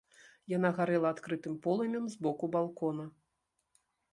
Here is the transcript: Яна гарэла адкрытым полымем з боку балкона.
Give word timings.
Яна 0.53 0.71
гарэла 0.79 1.11
адкрытым 1.17 1.53
полымем 1.65 2.09
з 2.17 2.25
боку 2.27 2.45
балкона. 2.59 3.05